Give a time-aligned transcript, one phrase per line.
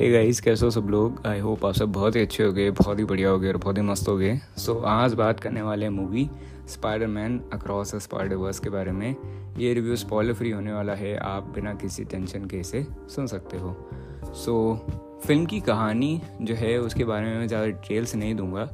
[0.00, 1.20] Hey guys कैसे हो सब लोग?
[1.26, 3.56] आई होप आप सब बहुत ही अच्छे हो गए बहुत ही बढ़िया हो गए और
[3.56, 6.28] बहुत ही मस्त हो गए सो so, आज बात करने वाले हैं movie
[6.68, 9.14] Spider Man across Spider verse के बारे में।
[9.58, 13.58] ये रिव्यू स्पॉइलर फ्री होने वाला है आप बिना किसी टेंशन के इसे सुन सकते
[13.58, 13.76] हो।
[14.24, 18.64] सो so, फ़िल्म की कहानी जो है उसके बारे में मैं ज़्यादा डिटेल्स नहीं दूँगा।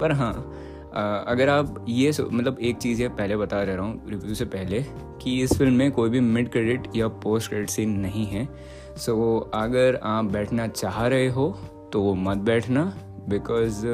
[0.00, 0.32] पर हाँ
[1.28, 4.84] अगर आप ये मतलब एक चीज़ ये पहले बता रह रहा हूँ रिव्यू से पहले
[5.22, 8.48] कि इस फ़िल्म में कोई भी मिड क्रेडिट या पोस्ट क्रेडिट सीन नहीं है।
[8.96, 11.48] सो so, अगर आप बैठना चाह रहे हो
[11.92, 12.84] तो वो मत बैठना
[13.28, 13.86] बिकॉज़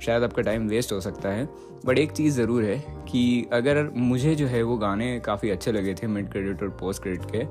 [0.00, 1.48] शायद आपका टाइम वेस्ट हो सकता है।
[1.86, 2.76] बट एक चीज़ ज़रूर है
[3.08, 7.02] कि अगर मुझे जो है वो गाने काफ़ी अच्छे लगे थे मिड क्रेडिट और पोस्ट
[7.02, 7.44] क्रेडिट के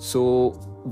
[0.00, 0.22] सो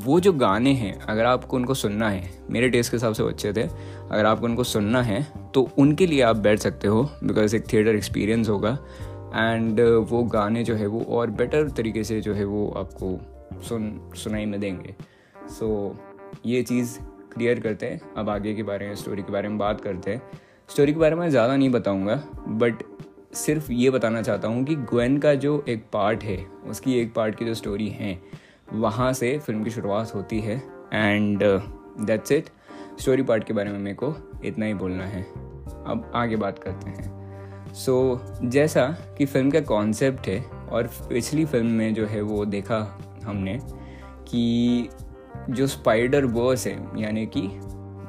[0.04, 3.28] वो जो गाने हैं अगर आपको उनको सुनना है मेरे टेस्ट के हिसाब से वो
[3.28, 7.56] अच्छे थे। अगर आपको उनको सुनना है तो उनके लिए आप बैठ सकते हो बिकॉज़
[7.56, 8.78] एक थिएटर एक्सपीरियंस होगा।
[9.34, 13.18] एंड वो गाने जो है वो और बेटर तरीके से जो है वो आपको
[13.68, 14.95] सुन सुनाई में देंगे।
[15.48, 16.98] सो so, ये चीज़
[17.34, 20.23] क्लियर करते हैं। अब आगे के बारे में स्टोरी के बारे में बात करते हैं।
[20.68, 22.14] स्टोरी के बारे में ज़्यादा नहीं बताऊँगा
[22.48, 22.82] बट
[23.34, 26.37] सिर्फ़ ये बताना चाहता हूँ कि ग्वेन का जो एक पार्ट है
[26.68, 28.18] उसकी एक पार्ट की जो स्टोरी है
[28.74, 30.56] वहाँ से फ़िल्म की शुरुआत होती है।
[30.92, 31.42] And
[32.00, 32.48] that's it
[33.00, 36.90] story part के बारे में मेरे को इतना ही बोलना है। अब आगे बात करते
[36.90, 38.87] हैं। सो so, जैसा
[39.18, 42.78] कि फ़िल्म का कॉन्सेप्ट है और पिछली फ़िल्म में जो है वो देखा
[43.24, 43.59] हमने
[44.28, 44.88] कि
[45.50, 47.42] जो स्पाइडर वर्स है यानी कि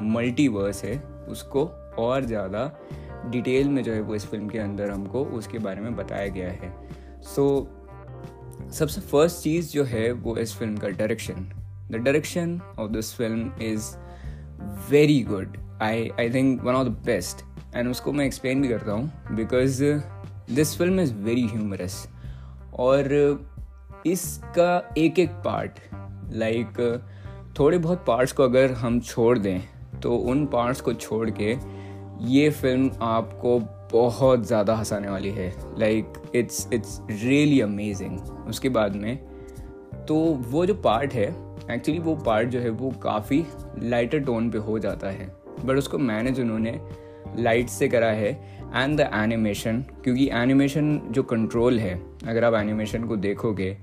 [0.02, 0.98] मल्टीवर्स है
[1.30, 1.66] उसको
[2.00, 2.80] और ज़्यादा
[3.26, 6.50] डिटेल में जो है वो इस फ़िल्म के अंदर हमको उसके बारे में बताया गया
[6.50, 6.74] है।
[7.22, 11.34] सो so, सबसे फ़र्स्ट चीज़ जो है वो इस फ़िल्म का direction
[11.92, 13.96] the direction of this film is
[14.92, 18.92] very good I I think one of the best and उसको मैं एक्सप्लेन भी करता
[18.92, 19.84] हूँ because
[20.52, 22.08] this film is very humorous
[22.80, 23.14] और
[24.06, 25.80] इसका एक एक पार्ट
[26.34, 27.15] लाइक like,
[27.60, 29.62] थोड़े बहुत पार्ट्स को अगर हम छोड़ दें
[30.04, 31.56] तो उन पार्ट्स को छोड़ के
[32.28, 33.60] ये फ़िल्म आपको
[33.92, 39.18] बहुत ज़्यादा हंसाने वाली है। Like it's it's really amazing उसके बाद में
[40.08, 40.16] तो
[40.50, 41.28] वो जो पार्ट है
[41.72, 43.44] एक्चुअली वो पार्ट जो है, वो काफ़ी
[43.84, 45.32] लाइटर टोन पे हो जाता है।
[45.66, 46.80] बट उसको मैनेज उन्होंने
[47.38, 48.32] लाइट से करा है
[48.76, 53.76] एंड द एनिमेशन क्योंकि एनिमेशन जो कंट्रोल है, अगर आप एनिमेशन को देखोगे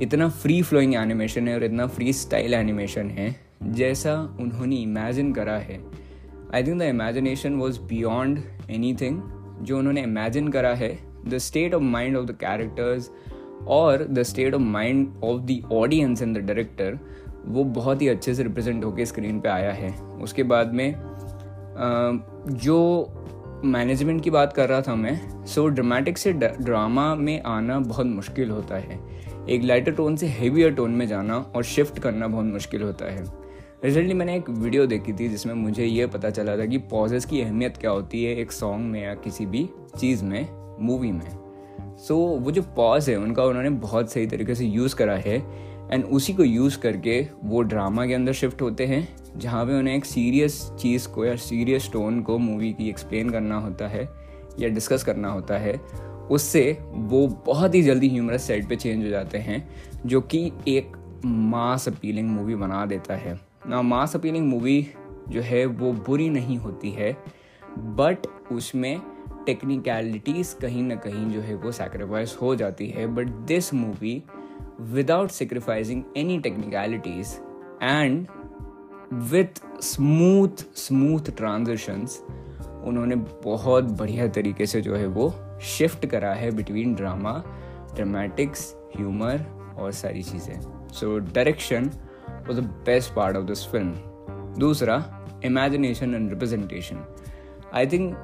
[0.00, 5.56] इतना फ्री फ्लोइंग एनिमेशन है और इतना फ्री स्टाइल एनिमेशन है, जैसा उन्होंने इमेजिन करा
[5.58, 5.78] है।
[6.54, 8.38] I think the imagination was beyond
[8.94, 9.20] anything
[9.60, 10.96] जो उन्होंने इमेजिन करा है।
[11.28, 13.10] The state of mind of the characters
[13.68, 16.98] और the state of mind of the audience and the director
[17.46, 19.90] वो बहुत ही अच्छे से रिप्रेजेंट होकर स्क्रीन पे आया है।
[20.22, 20.94] उसके बाद में
[22.48, 28.06] जो मैनेजमेंट की बात कर रहा था मैं सो ड्रामेटिक से ड्रामा में आना बहुत
[28.06, 28.98] मुश्किल होता है।
[29.48, 33.24] एक लाइटर टोन से हेवियर टोन में जाना और शिफ्ट करना बहुत मुश्किल होता है।
[33.84, 37.40] रिसेंटली मैंने एक वीडियो देखी थी जिसमें मुझे ये पता चला था कि पॉजेस की
[37.40, 39.68] अहमियत क्या होती है एक सॉन्ग में या किसी भी
[39.98, 40.48] चीज़ में
[40.80, 41.30] मूवी में।
[41.96, 45.36] सो so, वो जो पॉज है उनका उन्होंने बहुत सही तरीके से यूज़ करा है
[45.92, 49.96] एंड उसी को यूज़ करके वो ड्रामा के अंदर शिफ्ट होते हैं जहाँ पे उन्हें
[49.96, 54.08] एक सीरियस चीज़ को या सीरियस टोन को मूवी की एक्सप्लेन करना होता है
[54.58, 55.80] या डिस्कस करना होता है
[56.30, 59.68] उससे वो बहुत ही जल्दी ह्यूमरस साइड पे चेंज हो जाते हैं,
[60.06, 64.86] जो कि एक मास अपीलिंग मूवी बना देता है। ना मास अपीलिंग मूवी
[65.28, 67.16] जो है, वो बुरी नहीं होती है
[67.78, 69.00] बट उसमें
[69.46, 74.22] टेक्निकलिटीज़ कहीं ना कहीं जो है, वो सेक्रीफाइस हो जाती है। But this movie
[74.80, 77.34] without sacrificing any technicalities
[77.82, 78.26] and
[79.12, 82.22] with smooth smooth transitions
[82.84, 87.42] उन्होंने बहुत बढ़िया तरीके से जो है, वो शिफ्ट करा है बिटवीन ड्रामा
[87.94, 89.44] ड्रामेटिक्स ह्यूमर
[89.78, 90.60] और सारी चीज़ें।
[90.92, 91.90] So direction
[92.48, 95.02] was the best part of this film दूसरा
[95.44, 97.04] imagination and representation
[97.74, 98.16] I think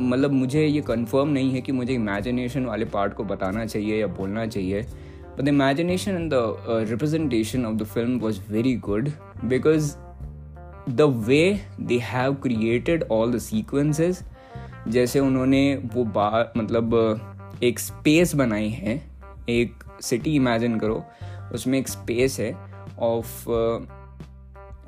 [0.00, 4.06] मतलब मुझे ये कंफर्म नहीं है कि मुझे इमेजिनेशन वाले पार्ट को बताना चाहिए या
[4.18, 9.10] बोलना चाहिए but the imagination and the representation of the film was very good
[9.44, 9.94] because
[10.90, 14.22] the way they have created all the sequences
[14.88, 15.62] जैसे उन्होंने
[15.94, 16.94] वो बार मतलब
[17.62, 19.00] एक स्पेस बनाई है
[19.48, 21.02] एक सिटी इमेजिन करो
[21.54, 22.52] उसमें एक स्पेस है
[22.98, 23.48] ऑफ़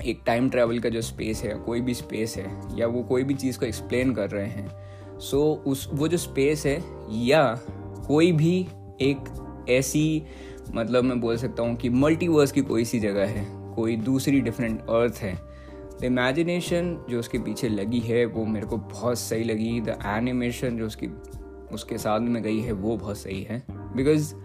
[0.03, 2.45] एक टाइम ट्रैवल का जो स्पेस है कोई भी स्पेस है
[2.77, 4.69] या वो कोई भी चीज़ को एक्सप्लेन कर रहे हैं
[5.19, 6.81] सो so, उस वो जो स्पेस है
[7.25, 7.43] या
[8.07, 8.57] कोई भी
[9.01, 10.23] एक ऐसी
[10.75, 13.45] मतलब मैं बोल सकता हूँ कि मल्टीवर्स की कोई सी जगह है
[13.75, 15.50] कोई दूसरी डिफरेंट अर्थ है
[16.01, 20.77] द इमेजिनेशन जो उसके पीछे लगी है, वो मेरे को बहुत सही लगी। द एनिमेशन
[20.77, 21.07] जो उसकी,
[21.71, 24.35] उसके साथ में गई है, वो बहुत सही है। बिकॉज़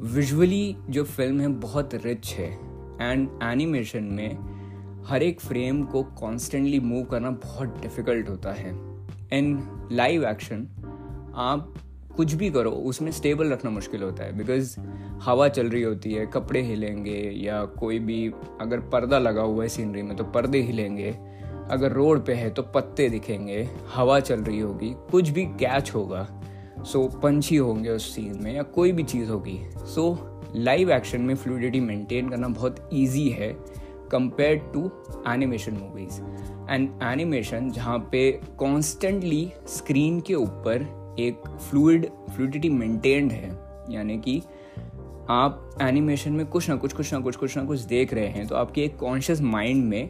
[0.00, 2.52] विजुअली जो फ़िल्म है, बहुत रिच है।
[3.10, 4.38] एंड एनिमेशन में
[5.04, 8.70] हर एक फ्रेम को कॉन्स्टेंटली मूव करना बहुत डिफ़िकल्ट होता है।
[9.32, 9.62] इन
[9.92, 10.68] लाइव एक्शन
[11.36, 11.74] आप
[12.20, 14.78] कुछ भी करो उसमें स्टेबल रखना मुश्किल होता है। बिकॉज़
[15.22, 19.68] हवा चल रही होती है कपड़े हिलेंगे या कोई भी अगर पर्दा लगा हुआ है
[19.68, 21.10] सीनरी में तो पर्दे हिलेंगे।
[21.70, 26.26] अगर रोड पे है तो पत्ते दिखेंगे हवा चल रही होगी कुछ भी कैच होगा।
[26.82, 30.06] सो so, पंछी होंगे उस सीन में या कोई भी चीज़ होगी। सो
[30.56, 33.52] लाइव एक्शन में फ्लूडिटी मेंटेन करना बहुत ईजी है
[34.12, 34.90] compare to
[35.32, 36.20] animation movies
[36.70, 43.50] and animation जहाँ पे कॉन्स्टेंटली स्क्रीन के ऊपर एक फ्लूड फ्लूडिटी मेंटेन्ड है
[43.90, 44.42] यानी कि
[45.30, 48.46] आप एनिमेशन में कुछ ना कुछ कुछ ना कुछ कुछ ना कुछ देख रहे हैं
[48.46, 50.08] तो आपके एक कॉन्शियस माइंड में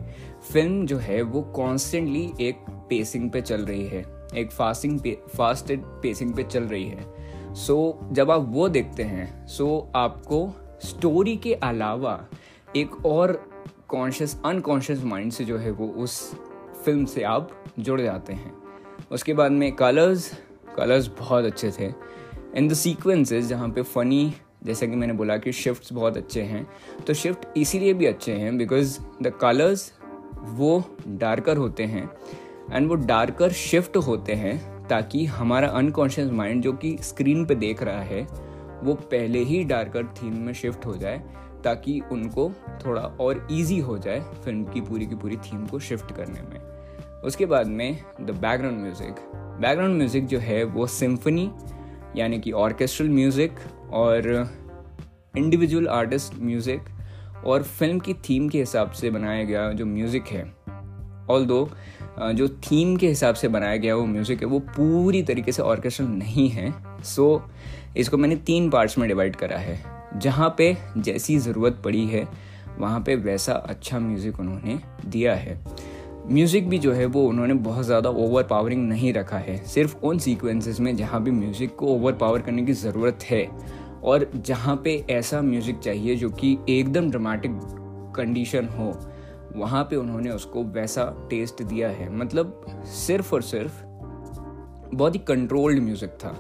[0.53, 4.05] फ़िल्म जो है वो कॉन्स्टेंटली एक पेसिंग पे चल रही है
[4.37, 9.03] एक फास्टिंग पे, फास्टेड पेसिंग पे चल रही है। सो so, जब आप वो देखते
[9.03, 10.51] हैं सो so आपको
[10.85, 12.27] स्टोरी के अलावा
[12.77, 13.33] एक और
[13.89, 16.35] कॉन्शियस अनकॉन्शियस माइंड से जो है वो उस
[16.85, 18.53] फ़िल्म से आप जुड़ जाते हैं।
[19.11, 20.33] उसके बाद में कलर्स
[20.77, 21.93] कलर्स बहुत अच्छे थे।
[22.57, 24.33] इन द सीक्वेंसेस जहाँ पे फ़नी
[24.65, 26.67] जैसे कि मैंने बोला कि शिफ्ट्स बहुत अच्छे हैं।
[27.07, 29.93] तो शिफ्ट इसीलिए भी अच्छे हैं बिकॉज़ द कलर्स
[30.35, 32.11] वो डार्कर होते हैं।
[32.73, 34.59] एंड वो डार्कर शिफ्ट होते हैं
[34.89, 38.23] ताकि हमारा अनकॉन्शियस माइंड जो कि स्क्रीन पे देख रहा है,
[38.83, 41.23] वो पहले ही डार्कर थीम में शिफ्ट हो जाए
[41.65, 42.51] ताकि उनको
[42.85, 46.61] थोड़ा और इजी हो जाए फ़िल्म की पूरी की पूरी थीम को शिफ्ट करने में।
[47.23, 49.17] उसके बाद में the background music
[49.61, 51.51] background music जो है वो सिम्फनी
[52.17, 53.59] यानी कि ऑर्केस्ट्रल म्यूज़िक
[53.93, 54.29] और
[55.37, 60.43] इंडिविजुअल आर्टिस्ट म्यूज़िक और फ़िल्म की थीम के हिसाब से बनाया गया जो म्यूज़िक है।
[61.31, 61.69] ऑल दो
[62.35, 66.07] जो थीम के हिसाब से बनाया गया वो म्यूज़िक है वो पूरी तरीके से ऑर्केस्ट्रल
[66.07, 66.73] नहीं है।
[67.05, 69.79] सो so, इसको मैंने तीन पार्ट्स में डिवाइड करा है।
[70.17, 72.27] जहाँ पे जैसी ज़रूरत पड़ी है
[72.79, 75.59] वहाँ पे वैसा अच्छा म्यूज़िक उन्होंने दिया है।
[76.31, 80.19] म्यूज़िक भी जो है वो उन्होंने बहुत ज़्यादा ओवर पावरिंग नहीं रखा है। सिर्फ़ उन
[80.19, 83.45] सीक्वेंसेस में जहाँ भी म्यूज़िक को ओवर पावर करने की ज़रूरत है।
[84.03, 87.53] और जहाँ पे ऐसा म्यूज़िक चाहिए जो कि एकदम ड्रामेटिक
[88.17, 88.93] कंडीशन हो,
[89.57, 93.83] वहाँ पे उन्होंने उसको वैसा टेस्ट दिया है। मतलब सिर्फ़ और सिर्फ़
[94.95, 96.35] बहुत ही कंट्रोल्ड म्यूज़िक था।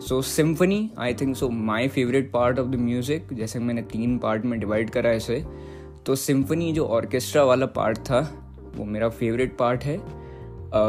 [0.00, 4.44] So symphony I think so my favourite part of the music जैसे मैंने तीन पार्ट
[4.44, 5.44] में डिवाइड करा इसे
[6.06, 8.20] तो सिम्फनी जो ऑर्केस्ट्रा वाला पार्ट था
[8.76, 9.96] वो मेरा फेवरेट पार्ट है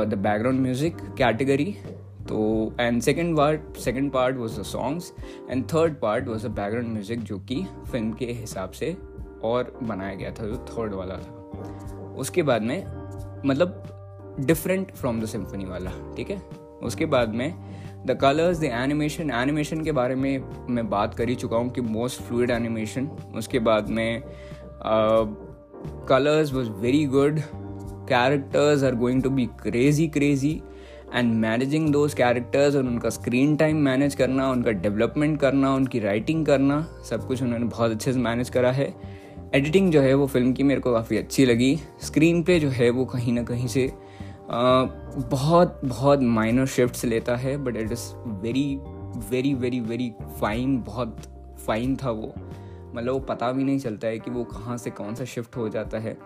[0.05, 1.75] द बैकग्राउंड म्यूज़िक कैटेगरी
[2.29, 2.39] तो
[2.79, 5.13] and second part second part was the songs
[5.49, 8.95] and third part was the background music जो कि फ़िल्म के हिसाब से
[9.43, 12.15] और बनाया गया था, जो थर्ड वाला था.
[12.17, 12.83] उसके बाद में
[13.45, 13.83] मतलब
[14.39, 16.41] डिफरेंट फ्रॉम द सिम्फनी वाला, ठीक है?
[16.83, 17.53] उसके बाद में
[18.07, 21.81] the colours the animation animation के बारे में मैं बात कर ही चुका हूँ कि
[21.81, 24.21] मोस्ट फ्लूड एनिमेशन उसके बाद में
[26.09, 27.39] colours was very good
[28.09, 30.57] characters are going to be crazy crazy.
[31.13, 36.45] And managing those characters और उनका स्क्रीन टाइम मैनेज करना उनका डेवलपमेंट करना उनकी राइटिंग
[36.45, 36.77] करना
[37.09, 38.93] सब कुछ उन्होंने बहुत अच्छे से मैनेज करा है।
[39.55, 42.89] एडिटिंग जो है वो फ़िल्म की मेरे को काफ़ी अच्छी लगी। स्क्रीन प्ले जो है
[42.89, 43.87] वो कहीं ना कहीं से
[44.51, 44.83] आ,
[45.31, 48.05] बहुत बहुत माइनर शिफ्ट्स लेता है but it is
[48.43, 48.79] very
[49.31, 50.11] very very very
[50.41, 51.17] fine बहुत
[51.67, 52.33] फाइन था वो।
[52.95, 55.67] मतलब वो पता भी नहीं चलता है कि वो कहाँ से कौन सा शिफ्ट हो
[55.69, 56.17] जाता है।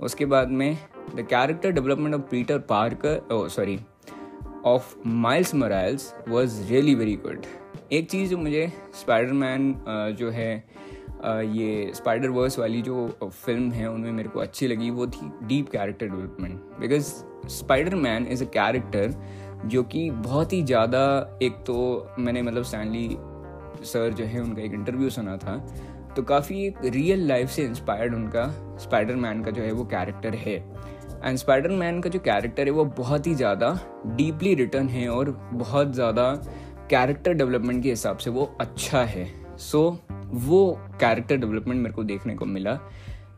[0.00, 0.76] उसके बाद में
[1.16, 3.78] the character development of Peter Parker oh sorry
[4.66, 7.46] of Miles Morales was really very good
[7.92, 9.74] एक चीज़ जो मुझे स्पाइडरमैन
[10.18, 10.52] जो है
[11.24, 15.68] ये स्पाइडर वर्स वाली जो फ़िल्म है, उनमें मेरे को अच्छी लगी, वो थी deep
[15.70, 17.12] character development because
[17.48, 19.14] Spider Man is a character
[19.66, 23.08] जो कि बहुत ही ज़्यादा, एक तो मैंने मतलब स्टैनली
[23.84, 25.56] सर जो है, उनका एक इंटरव्यू सुना था
[26.16, 28.46] तो काफ़ी एक रियल लाइफ से इंस्पायर्ड उनका
[28.80, 30.56] स्पाइडर मैन का जो है वो कैरेक्टर है।
[31.24, 35.30] एंड स्पाइडर मैन का जो कैरेक्टर है वो बहुत ही ज़्यादा डीपली रिटर्न है और
[35.52, 36.32] बहुत ज़्यादा
[36.90, 39.26] कैरेक्टर डेवलपमेंट के हिसाब से वो अच्छा है।
[39.58, 42.78] सो so, वो कैरेक्टर डेवलपमेंट मेरे को देखने को मिला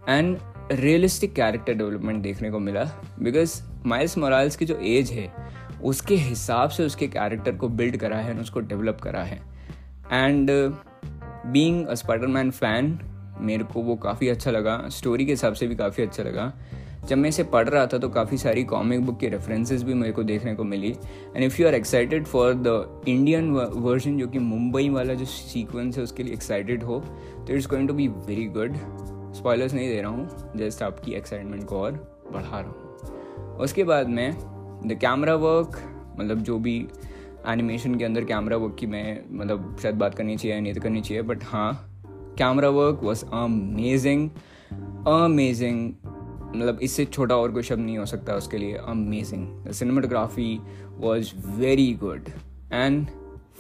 [0.09, 0.39] एंड
[0.73, 2.85] रियलिस्टिक कैरेक्टर डेवलपमेंट देखने को मिला
[3.21, 5.33] बिकॉज़ माइल्स मोराल्स की जो एज है
[5.83, 9.41] उसके हिसाब से उसके कैरेक्टर को बिल्ड करा है एंड उसको डेवलप करा है।
[10.13, 10.51] And
[11.53, 12.99] being a Spider Man fan
[13.41, 16.53] मेरे को वो काफ़ी अच्छा लगा। स्टोरी के हिसाब से भी काफ़ी अच्छा लगा।
[17.09, 20.13] जब मैं इसे पढ़ रहा था तो काफ़ी सारी कॉमिक बुक के रेफरेंसेस भी मेरे
[20.13, 24.39] को देखने को मिली। And if you are excited for the Indian version जो कि
[24.39, 27.01] मुंबई वाला जो सीक्वेंस है, उसके लिए एक्साइटेड हो
[27.47, 28.77] तो it's going to be very good
[29.35, 31.93] spoilers नहीं दे रहा हूँ जस्ट आपकी एक्साइटमेंट को और
[32.33, 34.31] बढ़ा रहा हूँ। उसके बाद में
[34.87, 35.81] द कैमरा वर्क
[36.19, 36.79] मतलब जो भी
[37.49, 41.01] एनिमेशन के अंदर कैमरा वर्क की मैं मतलब शायद बात करनी चाहिए नहीं तो करनी
[41.01, 41.91] चाहिए बट हाँ
[42.39, 44.31] camera work was amazing
[45.09, 45.93] amazing
[46.57, 50.61] मतलब इससे छोटा और कोई शब्द नहीं हो सकता उसके लिए amazing the cinematography
[50.97, 52.29] was very good
[52.73, 53.07] and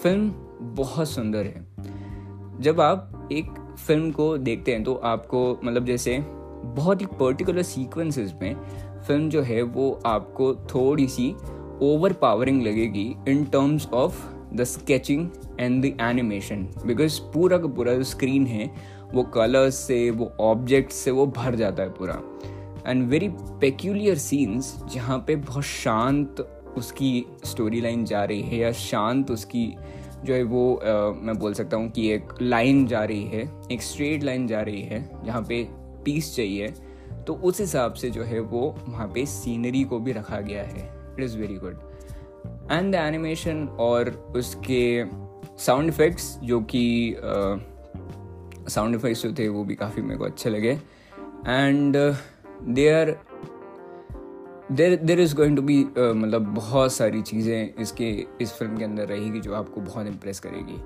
[0.02, 1.66] film बहुत सुंदर है।
[2.60, 6.18] जब आप एक फ़िल्म को देखते हैं तो आपको मतलब जैसे
[6.64, 8.54] बहुत ही पर्टिकुलर सीक्वेंसेस में
[9.08, 11.34] फ़िल्म जो है, वो आपको थोड़ी सी
[11.84, 14.22] ओवर पावरिंग लगेगी in terms of
[14.54, 15.28] the sketching
[15.60, 18.70] and the animation because पूरा का पूरा जो स्क्रीन है
[19.14, 22.20] वो कलर्स से वो ऑब्जेक्ट से वो भर जाता है पूरा।
[22.86, 23.28] एंड वेरी
[23.60, 26.40] पेक्यूलियर सीन्स जहाँ पे बहुत शांत
[26.76, 29.66] उसकी स्टोरी लाइन जा रही है या शांत उसकी
[30.24, 33.82] जो है वो आ, मैं बोल सकता हूँ कि एक लाइन जा रही है एक
[33.82, 35.62] स्ट्रेट लाइन जा रही है जहाँ पे
[36.04, 36.74] पीस चाहिए
[37.26, 40.93] तो उस हिसाब से जो है वो वहाँ पे सीनरी को भी रखा गया है।
[41.18, 41.78] It is very good
[42.71, 45.04] and the animation और उसके
[45.59, 47.16] साउंड इफ़ेक्ट्स जो कि
[48.68, 50.71] साउंड इफ़ेक्ट्स जो थे, वो भी काफ़ी मेरे को अच्छे लगे।
[51.49, 51.97] And
[52.66, 53.16] they are
[54.73, 59.06] there there is going to be मतलब बहुत सारी चीज़ें इसके, इस फ़िल्म के अंदर
[59.06, 60.78] रहेगी जो आपको बहुत इम्प्रेस करेगी।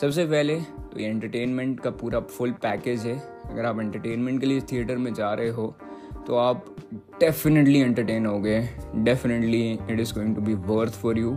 [0.00, 0.56] सबसे पहले
[0.92, 5.12] तो ये एंटरटेनमेंट का पूरा फुल पैकेज है। अगर आप एंटरटेनमेंट के लिए थिएटर में
[5.14, 5.74] जा रहे हो
[6.26, 6.64] तो आप
[7.20, 8.60] डेफिनेटली एंटरटेन हो गए
[8.96, 11.36] definitely it is going to be worth for you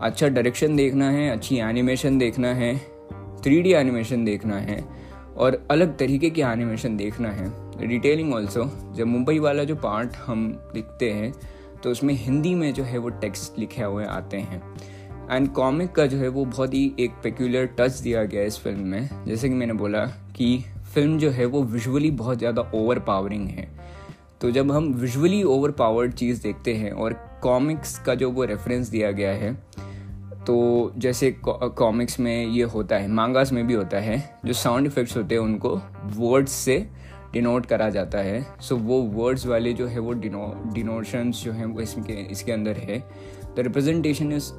[0.00, 2.76] अच्छा डायरेक्शन देखना है, अच्छी एनिमेशन देखना है
[3.44, 4.84] थ्री डी एनिमेशन देखना है
[5.36, 7.48] और अलग तरीके की एनिमेशन देखना है.
[7.80, 11.32] डिटेलिंग ऑल्सो जब मुंबई वाला जो पार्ट हम लिखते हैं
[11.82, 14.62] तो उसमें हिंदी में जो है वो टेक्स्ट लिखे हुए आते हैं.
[15.30, 18.58] एंड कॉमिक का जो है वो बहुत ही एक पेक्यूलर टच दिया गया है इस
[18.58, 19.08] फ़िल्म में.
[19.26, 20.04] जैसे कि मैंने बोला
[20.36, 23.68] कि फ़िल्म जो है वो विजुअली बहुत ज़्यादा ओवर पावरिंग है.
[24.40, 28.88] तो जब हम विजुअली ओवर पावर्ड चीज़ देखते हैं और कॉमिक्स का जो वो रेफरेंस
[28.88, 29.52] दिया गया है
[30.46, 35.16] तो जैसे कॉमिक्स में ये होता है मांगास में भी होता है जो साउंड इफ़ेक्ट्स
[35.16, 35.74] होते हैं उनको
[36.16, 36.78] वर्ड्स से
[37.32, 41.52] डिनोट करा जाता है। सो so, वो वर्ड्स वाले जो है वो डिनो डिनोशंस जो
[41.52, 42.98] हैं वो इसके इसके अंदर है।
[43.56, 44.52] The representation is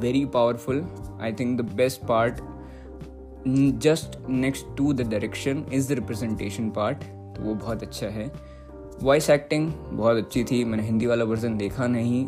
[0.00, 0.84] very powerful
[1.22, 2.40] I think the best part
[3.82, 7.02] just next to the direction is the representation part
[7.36, 8.30] तो वो बहुत अच्छा है।
[9.02, 12.26] वॉइस एक्टिंग बहुत अच्छी थी, मैंने हिंदी वाला वर्जन देखा नहीं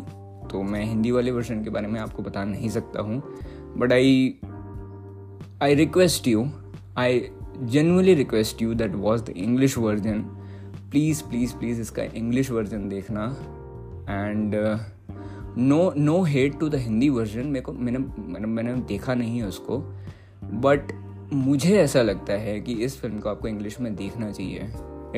[0.49, 3.21] तो मैं हिंदी वाले वर्जन के बारे में आपको बता नहीं सकता हूँ।
[3.77, 4.39] But I
[5.61, 6.45] I request you
[6.97, 7.21] I
[7.63, 10.21] genuinely request you that was the English version
[10.91, 13.25] please please please इसका इंग्लिश वर्जन देखना।
[14.09, 14.55] And
[15.57, 19.47] no no hate to the Hindi version मेरे को, मैंने मैंने मैंने देखा नहीं है
[19.47, 19.77] उसको।
[20.61, 20.91] बट
[21.33, 24.69] मुझे ऐसा लगता है कि इस फ़िल्म को आपको इंग्लिश में देखना चाहिए।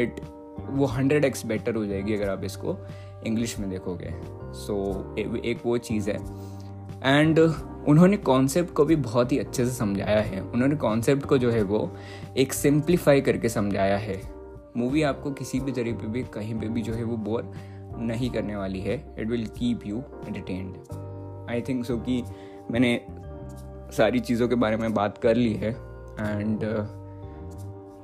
[0.04, 0.22] इट
[0.60, 2.78] वो हंड्रेड एक्स बेटर हो जाएगी अगर आप इसको
[3.28, 4.14] इंग्लिश में देखोगे।
[4.54, 6.18] सो so, एक वो चीज़ है।
[7.04, 7.40] एंड
[7.88, 11.62] उन्होंने कॉन्सेप्ट को भी बहुत ही अच्छे से समझाया है। उन्होंने कॉन्सेप्ट को जो है
[11.62, 11.96] वो
[12.38, 14.22] एक सिंप्लीफाई करके समझाया है।
[14.78, 17.52] मूवी आपको किसी भी तरीके पे भी कहीं पे भी जो है वो बोर
[18.00, 19.98] नहीं करने वाली है। It will keep you
[20.28, 20.76] entertained
[21.52, 22.24] I think so कि
[22.72, 23.06] मैंने
[23.98, 25.72] सारी चीज़ों के बारे में बात कर ली है।
[26.20, 26.60] And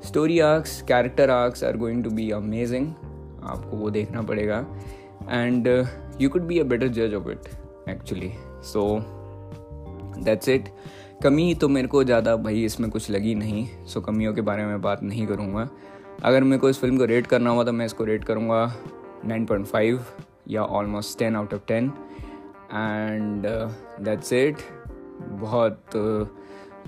[0.04, 2.88] story arcs character arcs are going to be amazing
[3.44, 4.66] आपको वो देखना पड़ेगा।
[5.30, 5.68] And
[6.22, 7.48] you could be a better जज of it
[7.90, 8.32] actually
[8.64, 8.84] so
[10.24, 10.70] that's it
[11.24, 14.66] कमी तो मेरे को ज़्यादा भाई इसमें कुछ लगी नहीं। सो so कमियों के बारे
[14.66, 15.68] में बात नहीं करूँगा।
[16.24, 18.66] अगर मेरे को इस फ़िल्म को रेट करना हुआ तो मैं इसको रेट करूँगा
[19.28, 20.00] 9.5
[20.50, 21.90] या almost 10 out of 10
[22.74, 23.46] and
[24.06, 24.58] that's it
[25.42, 26.43] बहुत uh,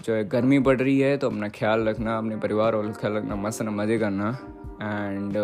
[0.05, 3.35] जो है, गर्मी पड़ रही है तो अपना ख्याल रखना, अपने परिवार का ख्याल रखना,
[3.35, 4.29] मस्त ना मज़े करना।
[4.81, 5.37] एंड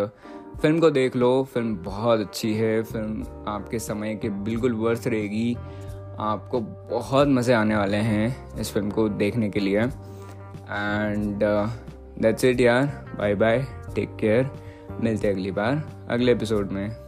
[0.62, 5.54] फ़िल्म को देख लो फ़िल्म बहुत अच्छी है। फ़िल्म आपके समय के बिल्कुल वर्थ रहेगी।
[6.20, 11.44] आपको बहुत मज़े आने वाले हैं इस फ़िल्म को देखने के लिए। एंड
[12.22, 12.86] दैट्स इट यार।
[13.18, 14.50] बाय बाय टेक केयर
[15.00, 17.01] मिलते अगली बार, अगले एपिसोड में।